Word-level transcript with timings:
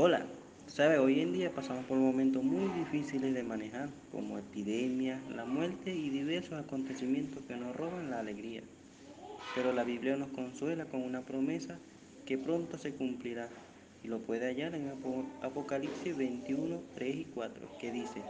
Hola, 0.00 0.22
sabe, 0.68 1.00
hoy 1.00 1.20
en 1.20 1.32
día 1.32 1.50
pasamos 1.50 1.84
por 1.86 1.98
momentos 1.98 2.44
muy 2.44 2.68
difíciles 2.78 3.34
de 3.34 3.42
manejar, 3.42 3.88
como 4.12 4.38
epidemias, 4.38 5.20
la 5.28 5.44
muerte 5.44 5.92
y 5.92 6.08
diversos 6.08 6.52
acontecimientos 6.52 7.42
que 7.48 7.56
nos 7.56 7.74
roban 7.74 8.08
la 8.08 8.20
alegría. 8.20 8.62
Pero 9.56 9.72
la 9.72 9.82
Biblia 9.82 10.16
nos 10.16 10.28
consuela 10.28 10.84
con 10.84 11.02
una 11.02 11.22
promesa 11.22 11.78
que 12.26 12.38
pronto 12.38 12.78
se 12.78 12.92
cumplirá 12.92 13.48
y 14.04 14.06
lo 14.06 14.20
puede 14.20 14.46
hallar 14.46 14.76
en 14.76 14.92
Apocalipsis 15.42 16.16
21, 16.16 16.80
3 16.94 17.16
y 17.16 17.24
4, 17.24 17.68
que 17.80 17.90
dice, 17.90 18.22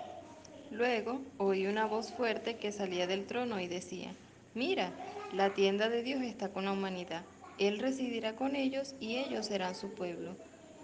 Luego 0.71 1.21
oí 1.37 1.67
una 1.67 1.85
voz 1.85 2.15
fuerte 2.15 2.57
que 2.57 2.73
salía 2.73 3.07
del 3.07 3.27
trono 3.27 3.61
y 3.61 3.69
decía, 3.69 4.15
Mira, 4.55 4.91
la 5.35 5.53
tienda 5.53 5.91
de 5.91 6.03
Dios 6.03 6.23
está 6.23 6.49
con 6.49 6.65
la 6.65 6.73
humanidad. 6.73 7.25
Él 7.59 7.79
residirá 7.79 8.37
con 8.37 8.57
ellos 8.57 8.95
y 9.01 9.17
ellos 9.17 9.45
serán 9.45 9.75
su 9.75 9.91
pueblo. 9.91 10.35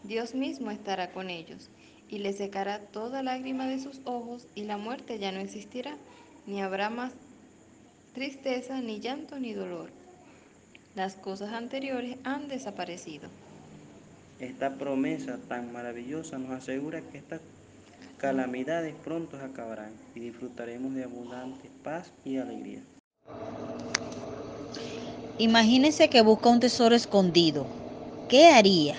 Dios 0.04 0.34
mismo 0.34 0.70
estará 0.70 1.12
con 1.12 1.30
ellos 1.30 1.70
y 2.10 2.18
les 2.18 2.36
secará 2.36 2.78
toda 2.78 3.22
lágrima 3.22 3.66
de 3.66 3.80
sus 3.80 4.02
ojos 4.04 4.46
y 4.54 4.64
la 4.64 4.76
muerte 4.76 5.18
ya 5.18 5.32
no 5.32 5.40
existirá, 5.40 5.96
ni 6.46 6.60
habrá 6.60 6.90
más 6.90 7.12
tristeza, 8.12 8.82
ni 8.82 9.00
llanto, 9.00 9.38
ni 9.38 9.54
dolor. 9.54 9.90
Las 10.94 11.14
cosas 11.14 11.54
anteriores 11.54 12.18
han 12.22 12.48
desaparecido. 12.48 13.30
Esta 14.38 14.74
promesa 14.74 15.38
tan 15.48 15.72
maravillosa 15.72 16.38
nos 16.38 16.50
asegura 16.50 17.00
que 17.00 17.18
estas 17.18 17.40
calamidades 18.18 18.94
pronto 19.02 19.38
acabarán 19.38 19.92
y 20.14 20.20
disfrutaremos 20.20 20.94
de 20.94 21.04
abundante 21.04 21.70
paz 21.82 22.12
y 22.26 22.36
alegría. 22.36 22.82
Imagínese 25.38 26.10
que 26.10 26.20
busca 26.20 26.50
un 26.50 26.60
tesoro 26.60 26.94
escondido. 26.94 27.66
¿Qué 28.28 28.48
haría? 28.48 28.96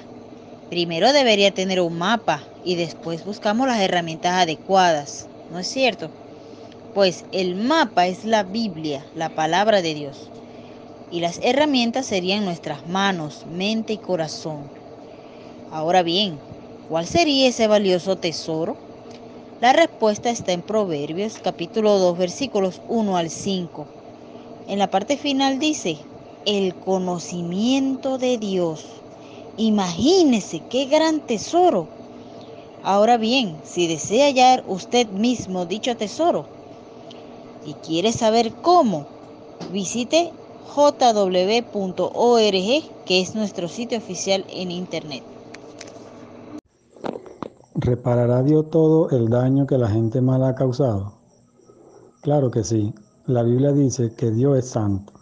Primero 0.70 1.14
debería 1.14 1.52
tener 1.54 1.82
un 1.82 1.98
mapa 1.98 2.52
y 2.62 2.76
después 2.76 3.24
buscamos 3.24 3.68
las 3.68 3.80
herramientas 3.80 4.34
adecuadas, 4.34 5.30
¿no 5.48 5.60
es 5.60 5.68
cierto? 5.68 6.16
Pues 6.94 7.26
el 7.32 7.56
mapa 7.56 8.08
es 8.08 8.26
la 8.26 8.44
Biblia, 8.44 9.10
la 9.14 9.36
palabra 9.36 9.82
de 9.82 9.94
Dios. 9.94 10.34
Y 11.10 11.22
las 11.22 11.40
herramientas 11.44 12.08
serían 12.08 12.46
nuestras 12.46 12.86
manos, 12.86 13.46
mente 13.46 13.94
y 13.94 14.00
corazón. 14.00 14.74
Ahora 15.70 16.04
bien, 16.04 16.44
¿cuál 16.84 17.08
sería 17.08 17.48
ese 17.50 17.68
valioso 17.68 18.18
tesoro? 18.18 18.82
La 19.60 19.74
respuesta 19.74 20.30
está 20.32 20.54
en 20.54 20.64
Proverbios 20.64 21.40
capítulo 21.40 22.00
2 22.00 22.18
versículos 22.18 22.82
1 22.88 23.18
al 23.18 23.30
5. 23.32 23.94
En 24.68 24.80
la 24.80 24.90
parte 24.90 25.18
final 25.18 25.60
dice, 25.60 26.10
el 26.46 26.78
conocimiento 26.80 28.18
de 28.18 28.38
Dios. 28.38 29.05
Imagínese 29.58 30.62
qué 30.70 30.86
gran 30.86 31.22
tesoro. 31.22 31.88
Ahora 32.84 33.18
bien, 33.18 33.56
si 33.64 33.88
desea 33.88 34.26
hallar 34.28 34.64
usted 34.68 35.08
mismo 35.08 35.66
dicho 35.66 35.96
tesoro 35.96 36.46
y 37.66 37.74
quiere 37.74 38.12
saber 38.12 38.52
cómo, 38.62 39.06
visite 39.72 40.32
jw.org, 40.76 41.64
que 43.06 43.22
es 43.22 43.34
nuestro 43.34 43.68
sitio 43.68 43.98
oficial 43.98 44.46
en 44.50 44.72
Internet. 44.72 45.24
¿Reparará 47.76 48.44
Dios 48.44 48.70
todo 48.70 49.10
el 49.12 49.30
daño 49.30 49.66
que 49.68 49.78
la 49.78 49.90
gente 49.90 50.22
mala 50.22 50.50
ha 50.50 50.56
causado? 50.56 51.14
Claro 52.22 52.52
que 52.52 52.64
sí. 52.64 52.94
La 53.26 53.44
Biblia 53.44 53.72
dice 53.72 54.14
que 54.16 54.32
Dios 54.32 54.58
es 54.58 54.70
santo. 54.70 55.14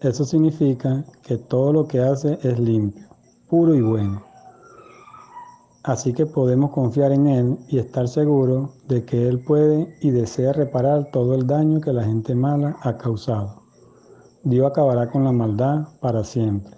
Eso 0.00 0.24
significa 0.24 1.04
que 1.22 1.38
todo 1.38 1.72
lo 1.72 1.86
que 1.86 2.00
hace 2.00 2.38
es 2.42 2.58
limpio, 2.58 3.06
puro 3.48 3.74
y 3.74 3.80
bueno. 3.80 4.22
Así 5.82 6.12
que 6.12 6.26
podemos 6.26 6.72
confiar 6.72 7.12
en 7.12 7.28
Él 7.28 7.58
y 7.68 7.78
estar 7.78 8.08
seguros 8.08 8.70
de 8.88 9.04
que 9.04 9.28
Él 9.28 9.44
puede 9.44 9.96
y 10.00 10.10
desea 10.10 10.52
reparar 10.52 11.10
todo 11.12 11.34
el 11.34 11.46
daño 11.46 11.80
que 11.80 11.92
la 11.92 12.02
gente 12.02 12.34
mala 12.34 12.76
ha 12.82 12.96
causado. 12.96 13.62
Dios 14.42 14.68
acabará 14.68 15.10
con 15.10 15.24
la 15.24 15.32
maldad 15.32 15.86
para 16.00 16.24
siempre. 16.24 16.76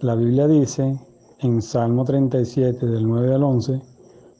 La 0.00 0.14
Biblia 0.14 0.48
dice 0.48 1.00
en 1.38 1.62
Salmo 1.62 2.04
37 2.04 2.86
del 2.86 3.06
9 3.06 3.34
al 3.34 3.42
11, 3.42 3.80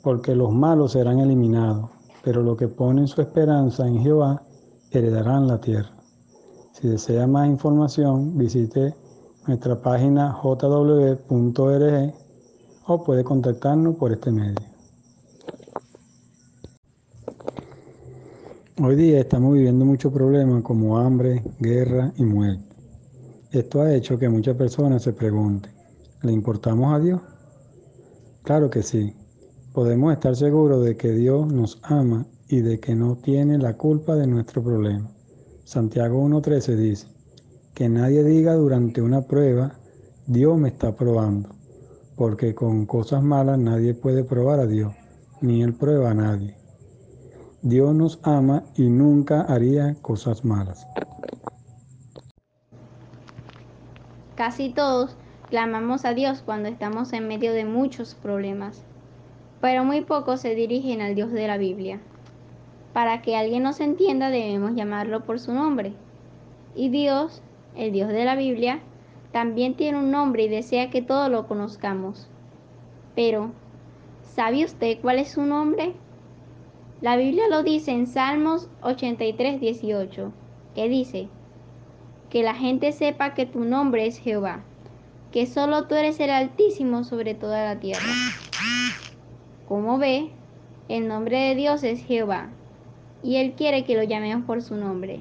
porque 0.02 0.34
los 0.34 0.52
malos 0.52 0.92
serán 0.92 1.18
eliminados, 1.20 1.90
pero 2.22 2.42
los 2.42 2.56
que 2.56 2.68
ponen 2.68 3.06
su 3.08 3.20
esperanza 3.20 3.86
en 3.86 4.02
Jehová 4.02 4.42
heredarán 4.90 5.46
la 5.48 5.60
tierra. 5.60 5.96
Si 6.72 6.88
desea 6.88 7.26
más 7.26 7.48
información, 7.48 8.36
visite 8.36 8.94
nuestra 9.46 9.80
página 9.80 10.32
jw.org 10.32 12.14
o 12.86 13.04
puede 13.04 13.24
contactarnos 13.24 13.96
por 13.96 14.12
este 14.12 14.30
medio. 14.30 14.72
Hoy 18.80 18.96
día 18.96 19.20
estamos 19.20 19.54
viviendo 19.54 19.84
muchos 19.84 20.12
problemas 20.12 20.62
como 20.62 20.98
hambre, 20.98 21.42
guerra 21.60 22.12
y 22.16 22.24
muerte. 22.24 22.74
Esto 23.50 23.82
ha 23.82 23.94
hecho 23.94 24.18
que 24.18 24.28
muchas 24.28 24.56
personas 24.56 25.02
se 25.02 25.12
pregunten, 25.12 25.72
¿le 26.22 26.32
importamos 26.32 26.94
a 26.94 26.98
Dios? 26.98 27.20
Claro 28.42 28.70
que 28.70 28.82
sí. 28.82 29.14
Podemos 29.72 30.12
estar 30.12 30.36
seguros 30.36 30.84
de 30.84 30.96
que 30.96 31.12
Dios 31.12 31.52
nos 31.52 31.78
ama 31.82 32.26
y 32.48 32.60
de 32.60 32.80
que 32.80 32.94
no 32.94 33.16
tiene 33.16 33.58
la 33.58 33.76
culpa 33.76 34.16
de 34.16 34.26
nuestro 34.26 34.62
problema. 34.62 35.10
Santiago 35.64 36.22
1.13 36.26 36.76
dice, 36.76 37.06
que 37.74 37.88
nadie 37.88 38.22
diga 38.22 38.54
durante 38.54 39.00
una 39.00 39.22
prueba, 39.22 39.72
Dios 40.26 40.58
me 40.58 40.68
está 40.68 40.94
probando, 40.94 41.50
porque 42.16 42.54
con 42.54 42.86
cosas 42.86 43.22
malas 43.22 43.58
nadie 43.58 43.94
puede 43.94 44.24
probar 44.24 44.60
a 44.60 44.66
Dios, 44.66 44.94
ni 45.40 45.62
Él 45.62 45.74
prueba 45.74 46.10
a 46.10 46.14
nadie. 46.14 46.56
Dios 47.62 47.94
nos 47.94 48.18
ama 48.22 48.64
y 48.76 48.88
nunca 48.88 49.42
haría 49.42 49.94
cosas 50.02 50.44
malas. 50.44 50.86
Casi 54.34 54.70
todos 54.70 55.16
clamamos 55.48 56.04
a 56.04 56.14
Dios 56.14 56.42
cuando 56.44 56.68
estamos 56.68 57.12
en 57.12 57.28
medio 57.28 57.52
de 57.52 57.64
muchos 57.64 58.14
problemas, 58.14 58.82
pero 59.60 59.84
muy 59.84 60.00
pocos 60.00 60.40
se 60.40 60.54
dirigen 60.54 61.00
al 61.00 61.14
Dios 61.14 61.30
de 61.30 61.46
la 61.46 61.56
Biblia. 61.56 62.00
Para 62.92 63.22
que 63.22 63.36
alguien 63.36 63.62
nos 63.62 63.80
entienda 63.80 64.30
debemos 64.30 64.74
llamarlo 64.74 65.24
por 65.24 65.38
su 65.38 65.54
nombre. 65.54 65.94
Y 66.74 66.88
Dios, 66.88 67.42
el 67.76 67.92
Dios 67.92 68.08
de 68.08 68.24
la 68.24 68.36
Biblia, 68.36 68.80
también 69.32 69.74
tiene 69.74 69.98
un 69.98 70.10
nombre 70.10 70.44
y 70.44 70.48
desea 70.48 70.90
que 70.90 71.02
todos 71.02 71.30
lo 71.30 71.46
conozcamos. 71.46 72.28
Pero, 73.14 73.50
¿sabe 74.22 74.64
usted 74.64 74.98
cuál 75.00 75.18
es 75.18 75.30
su 75.30 75.42
nombre? 75.42 75.94
La 77.00 77.16
Biblia 77.16 77.48
lo 77.48 77.62
dice 77.62 77.90
en 77.90 78.06
Salmos 78.06 78.68
83, 78.82 79.60
18, 79.60 80.32
que 80.74 80.88
dice, 80.88 81.28
que 82.32 82.42
la 82.42 82.54
gente 82.54 82.92
sepa 82.92 83.34
que 83.34 83.44
tu 83.44 83.64
nombre 83.64 84.06
es 84.06 84.18
Jehová, 84.18 84.62
que 85.32 85.46
solo 85.46 85.86
tú 85.86 85.96
eres 85.96 86.18
el 86.20 86.30
Altísimo 86.30 87.04
sobre 87.04 87.34
toda 87.34 87.64
la 87.64 87.80
tierra. 87.80 88.08
Como 89.68 89.98
ve, 89.98 90.30
el 90.88 91.08
nombre 91.08 91.38
de 91.38 91.54
Dios 91.54 91.82
es 91.82 92.02
Jehová, 92.04 92.48
y 93.22 93.36
Él 93.36 93.52
quiere 93.52 93.84
que 93.84 93.96
lo 93.96 94.02
llamemos 94.02 94.46
por 94.46 94.62
su 94.62 94.76
nombre. 94.76 95.20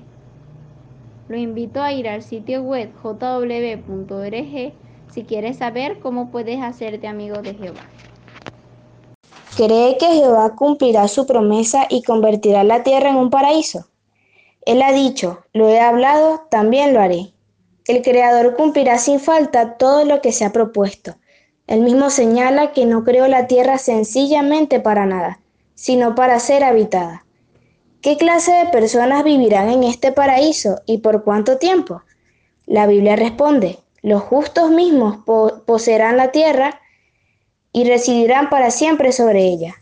Lo 1.32 1.38
invito 1.38 1.82
a 1.82 1.94
ir 1.94 2.10
al 2.10 2.24
sitio 2.24 2.62
web 2.62 2.92
jw.org 3.02 4.74
si 5.14 5.24
quieres 5.24 5.60
saber 5.60 6.02
cómo 6.02 6.30
puedes 6.30 6.62
hacerte 6.62 7.08
amigo 7.08 7.42
de 7.42 7.54
Jehová. 7.54 7.86
¿Cree 9.56 9.98
que 9.98 10.08
Jehová 10.08 10.54
cumplirá 10.58 11.08
su 11.08 11.26
promesa 11.26 11.86
y 11.90 12.04
convertirá 12.04 12.66
la 12.66 12.84
tierra 12.84 13.12
en 13.12 13.16
un 13.16 13.30
paraíso? 13.30 13.88
Él 14.66 14.82
ha 14.82 14.92
dicho, 14.92 15.46
lo 15.54 15.70
he 15.70 15.80
hablado, 15.80 16.42
también 16.52 16.94
lo 16.94 17.00
haré. 17.00 17.32
El 17.88 18.02
Creador 18.02 18.58
cumplirá 18.58 18.98
sin 18.98 19.22
falta 19.22 19.78
todo 19.78 20.04
lo 20.04 20.20
que 20.20 20.34
se 20.34 20.44
ha 20.44 20.52
propuesto. 20.52 21.16
Él 21.66 21.80
mismo 21.80 22.10
señala 22.10 22.74
que 22.74 22.86
no 22.86 23.06
creó 23.06 23.30
la 23.30 23.48
tierra 23.48 23.78
sencillamente 23.78 24.82
para 24.82 25.06
nada, 25.06 25.40
sino 25.76 26.14
para 26.14 26.42
ser 26.42 26.66
habitada. 26.66 27.24
¿Qué 28.02 28.18
clase 28.18 28.52
de 28.52 28.66
personas 28.68 29.24
vivirán 29.24 29.70
en 29.70 29.84
este 29.84 30.12
paraíso 30.12 30.82
y 30.88 31.00
por 31.00 31.24
cuánto 31.24 31.60
tiempo? 31.60 32.02
La 32.66 32.88
Biblia 32.88 33.16
responde, 33.16 33.78
los 34.02 34.24
justos 34.24 34.72
mismos 34.72 35.20
poseerán 35.68 36.18
la 36.18 36.32
tierra 36.32 36.82
y 37.72 37.84
residirán 37.84 38.50
para 38.50 38.72
siempre 38.72 39.12
sobre 39.12 39.44
ella. 39.44 39.76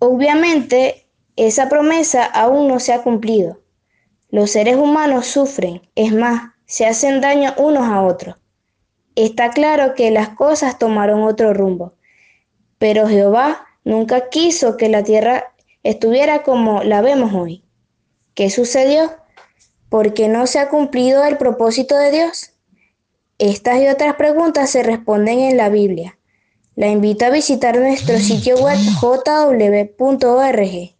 Obviamente, 0.00 1.06
esa 1.36 1.70
promesa 1.70 2.26
aún 2.26 2.68
no 2.68 2.78
se 2.78 2.92
ha 2.92 3.02
cumplido. 3.02 3.58
Los 4.28 4.50
seres 4.50 4.76
humanos 4.76 5.26
sufren, 5.26 5.80
es 5.94 6.12
más, 6.12 6.52
se 6.66 6.84
hacen 6.84 7.22
daño 7.22 7.54
unos 7.56 7.88
a 7.88 8.02
otros. 8.02 8.36
Está 9.16 9.50
claro 9.50 9.94
que 9.94 10.10
las 10.10 10.30
cosas 10.30 10.78
tomaron 10.78 11.22
otro 11.22 11.54
rumbo, 11.54 11.94
pero 12.76 13.08
Jehová 13.08 13.64
nunca 13.82 14.28
quiso 14.28 14.76
que 14.76 14.90
la 14.90 15.02
tierra 15.02 15.53
estuviera 15.84 16.42
como 16.42 16.82
la 16.82 17.00
vemos 17.00 17.32
hoy. 17.32 17.62
¿Qué 18.34 18.50
sucedió? 18.50 19.12
¿Por 19.88 20.12
no 20.26 20.48
se 20.48 20.58
ha 20.58 20.68
cumplido 20.68 21.24
el 21.24 21.38
propósito 21.38 21.96
de 21.96 22.10
Dios? 22.10 22.50
Estas 23.38 23.80
y 23.80 23.86
otras 23.86 24.16
preguntas 24.16 24.70
se 24.70 24.82
responden 24.82 25.38
en 25.38 25.56
la 25.56 25.68
Biblia. 25.68 26.18
La 26.74 26.88
invito 26.88 27.26
a 27.26 27.30
visitar 27.30 27.78
nuestro 27.78 28.18
sitio 28.18 28.56
web 28.56 28.78
jw.org 29.00 30.93